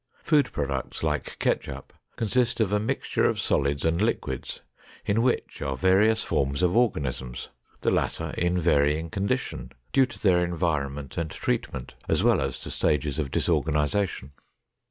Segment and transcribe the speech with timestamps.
[0.23, 4.61] Food products, like ketchup, consist of a mixture of solids and liquids
[5.05, 7.49] in which are various forms of organisms,
[7.81, 12.71] the latter in varying condition, due to their environment and treatment, as well as to
[12.71, 14.31] stages of disorganization.